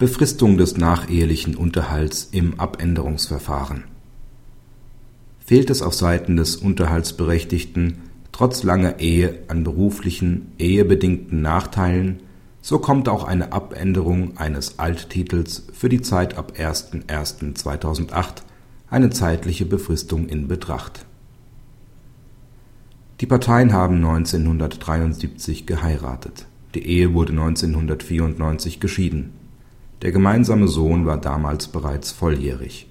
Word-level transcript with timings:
Befristung 0.00 0.56
des 0.56 0.78
nachehelichen 0.78 1.54
Unterhalts 1.54 2.30
im 2.32 2.58
Abänderungsverfahren 2.58 3.84
Fehlt 5.44 5.68
es 5.68 5.82
auf 5.82 5.92
Seiten 5.92 6.38
des 6.38 6.56
Unterhaltsberechtigten 6.56 7.98
trotz 8.32 8.62
langer 8.62 8.98
Ehe 9.00 9.40
an 9.48 9.62
beruflichen, 9.62 10.52
ehebedingten 10.58 11.42
Nachteilen, 11.42 12.20
so 12.62 12.78
kommt 12.78 13.10
auch 13.10 13.24
eine 13.24 13.52
Abänderung 13.52 14.38
eines 14.38 14.78
Alttitels 14.78 15.66
für 15.74 15.90
die 15.90 16.00
Zeit 16.00 16.38
ab 16.38 16.54
01.01.2008 16.56 18.36
eine 18.88 19.10
zeitliche 19.10 19.66
Befristung 19.66 20.30
in 20.30 20.48
Betracht. 20.48 21.04
Die 23.20 23.26
Parteien 23.26 23.74
haben 23.74 23.96
1973 23.96 25.66
geheiratet. 25.66 26.46
Die 26.74 26.86
Ehe 26.86 27.12
wurde 27.12 27.32
1994 27.32 28.80
geschieden 28.80 29.34
der 30.02 30.12
gemeinsame 30.12 30.68
Sohn 30.68 31.06
war 31.06 31.20
damals 31.20 31.68
bereits 31.68 32.10
volljährig. 32.10 32.88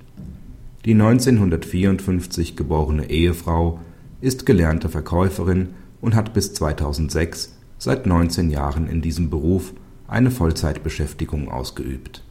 Die 0.85 0.93
1954 0.93 2.55
geborene 2.55 3.09
Ehefrau 3.09 3.79
ist 4.21 4.45
gelernte 4.45 4.89
Verkäuferin 4.89 5.69
und 6.01 6.15
hat 6.15 6.33
bis 6.33 6.53
2006 6.53 7.57
seit 7.77 8.05
19 8.05 8.49
Jahren 8.49 8.87
in 8.87 9.01
diesem 9.01 9.29
Beruf 9.29 9.73
eine 10.07 10.31
Vollzeitbeschäftigung 10.31 11.49
ausgeübt. 11.49 12.23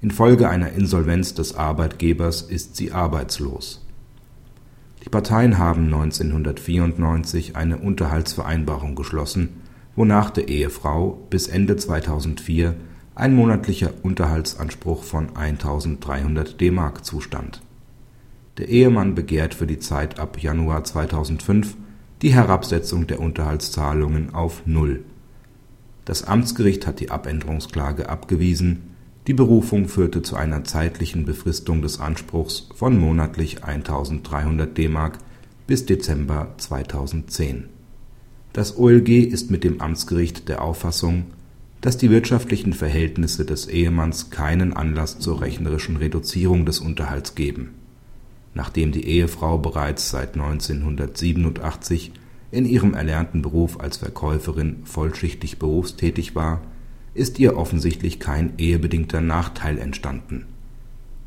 Infolge 0.00 0.48
einer 0.48 0.72
Insolvenz 0.72 1.34
des 1.34 1.56
Arbeitgebers 1.56 2.42
ist 2.42 2.76
sie 2.76 2.92
arbeitslos. 2.92 3.86
Die 5.04 5.08
Parteien 5.08 5.58
haben 5.58 5.84
1994 5.86 7.56
eine 7.56 7.78
Unterhaltsvereinbarung 7.78 8.94
geschlossen, 8.94 9.60
wonach 9.96 10.30
der 10.30 10.48
Ehefrau 10.48 11.26
bis 11.30 11.48
Ende 11.48 11.76
2004 11.76 12.74
ein 13.14 13.34
monatlicher 13.34 13.92
Unterhaltsanspruch 14.02 15.04
von 15.04 15.30
1.300 15.30 16.56
D-Mark 16.56 17.04
zustand. 17.04 17.62
Der 18.58 18.68
Ehemann 18.68 19.14
begehrt 19.14 19.54
für 19.54 19.66
die 19.66 19.78
Zeit 19.78 20.18
ab 20.18 20.42
Januar 20.42 20.84
2005 20.84 21.76
die 22.22 22.32
Herabsetzung 22.32 23.06
der 23.06 23.20
Unterhaltszahlungen 23.20 24.34
auf 24.34 24.62
Null. 24.66 25.04
Das 26.04 26.24
Amtsgericht 26.24 26.86
hat 26.86 27.00
die 27.00 27.10
Abänderungsklage 27.10 28.08
abgewiesen, 28.08 28.94
die 29.26 29.34
Berufung 29.34 29.88
führte 29.88 30.22
zu 30.22 30.36
einer 30.36 30.64
zeitlichen 30.64 31.24
Befristung 31.24 31.80
des 31.82 31.98
Anspruchs 31.98 32.68
von 32.74 32.98
monatlich 32.98 33.64
1.300 33.64 34.66
D-Mark 34.66 35.18
bis 35.66 35.86
Dezember 35.86 36.54
2010. 36.58 37.68
Das 38.52 38.76
OLG 38.76 39.24
ist 39.24 39.50
mit 39.50 39.64
dem 39.64 39.80
Amtsgericht 39.80 40.48
der 40.48 40.62
Auffassung 40.62 41.24
dass 41.84 41.98
die 41.98 42.08
wirtschaftlichen 42.08 42.72
Verhältnisse 42.72 43.44
des 43.44 43.66
Ehemanns 43.66 44.30
keinen 44.30 44.72
Anlass 44.72 45.18
zur 45.18 45.42
rechnerischen 45.42 45.98
Reduzierung 45.98 46.64
des 46.64 46.80
Unterhalts 46.80 47.34
geben. 47.34 47.74
Nachdem 48.54 48.90
die 48.90 49.06
Ehefrau 49.06 49.58
bereits 49.58 50.08
seit 50.08 50.32
1987 50.32 52.12
in 52.50 52.64
ihrem 52.64 52.94
erlernten 52.94 53.42
Beruf 53.42 53.80
als 53.80 53.98
Verkäuferin 53.98 54.76
vollschichtig 54.84 55.58
berufstätig 55.58 56.34
war, 56.34 56.62
ist 57.12 57.38
ihr 57.38 57.54
offensichtlich 57.58 58.18
kein 58.18 58.54
ehebedingter 58.56 59.20
Nachteil 59.20 59.76
entstanden. 59.76 60.46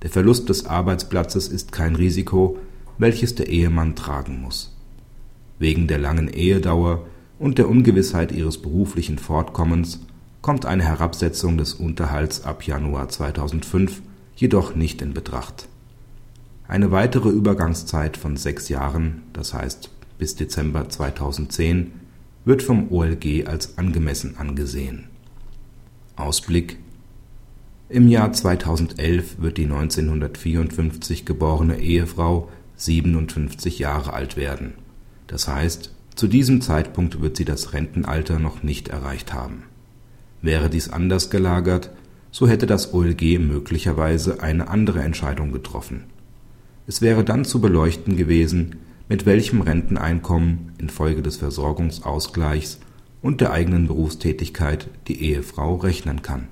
Der 0.01 0.09
Verlust 0.09 0.49
des 0.49 0.65
Arbeitsplatzes 0.65 1.49
ist 1.49 1.71
kein 1.71 1.95
Risiko, 1.95 2.57
welches 2.97 3.35
der 3.35 3.47
Ehemann 3.47 3.95
tragen 3.95 4.41
muss. 4.41 4.75
Wegen 5.59 5.85
der 5.87 5.99
langen 5.99 6.29
Ehedauer 6.29 7.05
und 7.37 7.59
der 7.59 7.69
Ungewissheit 7.69 8.31
ihres 8.31 8.59
beruflichen 8.59 9.19
Fortkommens 9.19 9.99
kommt 10.47 10.65
eine 10.65 10.85
Herabsetzung 10.85 11.57
des 11.57 11.73
Unterhalts 11.73 12.45
ab 12.45 12.63
Januar 12.63 13.09
2005 13.09 14.01
jedoch 14.37 14.75
nicht 14.75 15.01
in 15.01 15.13
Betracht. 15.13 15.67
Eine 16.69 16.89
weitere 16.89 17.27
Übergangszeit 17.27 18.15
von 18.15 18.37
sechs 18.37 18.69
Jahren, 18.69 19.23
das 19.33 19.53
heißt 19.53 19.89
bis 20.17 20.37
Dezember 20.37 20.87
2010, 20.87 21.91
wird 22.45 22.63
vom 22.63 22.89
OLG 22.93 23.45
als 23.45 23.77
angemessen 23.77 24.37
angesehen. 24.37 25.09
Ausblick 26.15 26.77
Im 27.89 28.07
Jahr 28.07 28.31
2011 28.31 29.41
wird 29.41 29.57
die 29.57 29.65
1954 29.65 31.25
geborene 31.25 31.77
Ehefrau 31.77 32.47
57 32.77 33.79
Jahre 33.79 34.13
alt 34.13 34.37
werden, 34.37 34.75
das 35.27 35.49
heißt, 35.49 35.93
zu 36.15 36.29
diesem 36.29 36.61
Zeitpunkt 36.61 37.19
wird 37.19 37.35
sie 37.35 37.43
das 37.43 37.73
Rentenalter 37.73 38.39
noch 38.39 38.63
nicht 38.63 38.87
erreicht 38.87 39.33
haben 39.33 39.63
Wäre 40.47 40.69
dies 40.69 40.87
anders 40.89 41.29
gelagert, 41.29 41.91
so 42.31 42.47
hätte 42.47 42.67
das 42.67 42.93
OLG 42.93 43.37
möglicherweise 43.37 44.41
eine 44.41 44.69
andere 44.69 45.01
Entscheidung 45.01 45.51
getroffen. 45.51 46.05
Es 46.87 47.01
wäre 47.01 47.25
dann 47.25 47.43
zu 47.43 47.59
beleuchten 47.59 48.15
gewesen, 48.15 48.77
mit 49.09 49.25
welchem 49.25 49.59
Renteneinkommen 49.59 50.71
infolge 50.77 51.21
des 51.21 51.35
Versorgungsausgleichs 51.35 52.79
und 53.21 53.41
der 53.41 53.51
eigenen 53.51 53.87
Berufstätigkeit 53.87 54.87
die 55.09 55.21
Ehefrau 55.21 55.75
rechnen 55.75 56.21
kann 56.21 56.47